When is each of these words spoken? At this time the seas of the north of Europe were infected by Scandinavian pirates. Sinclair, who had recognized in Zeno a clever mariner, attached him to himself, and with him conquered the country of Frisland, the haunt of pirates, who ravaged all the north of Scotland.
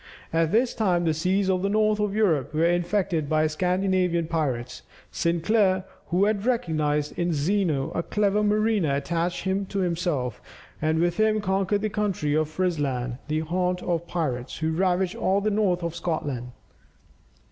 At 0.33 0.51
this 0.51 0.73
time 0.73 1.05
the 1.05 1.13
seas 1.13 1.47
of 1.47 1.61
the 1.61 1.69
north 1.69 1.99
of 1.99 2.15
Europe 2.15 2.55
were 2.55 2.65
infected 2.65 3.29
by 3.29 3.45
Scandinavian 3.45 4.25
pirates. 4.25 4.81
Sinclair, 5.11 5.83
who 6.07 6.25
had 6.25 6.43
recognized 6.43 7.19
in 7.19 7.31
Zeno 7.33 7.91
a 7.91 8.01
clever 8.01 8.41
mariner, 8.41 8.95
attached 8.95 9.43
him 9.43 9.67
to 9.67 9.77
himself, 9.81 10.41
and 10.81 10.97
with 10.97 11.17
him 11.19 11.39
conquered 11.39 11.81
the 11.81 11.89
country 11.91 12.33
of 12.33 12.49
Frisland, 12.49 13.19
the 13.27 13.41
haunt 13.41 13.83
of 13.83 14.07
pirates, 14.07 14.57
who 14.57 14.71
ravaged 14.71 15.13
all 15.15 15.39
the 15.39 15.51
north 15.51 15.83
of 15.83 15.93
Scotland. 15.93 16.47